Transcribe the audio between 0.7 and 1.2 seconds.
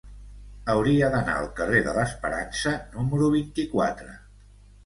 Hauria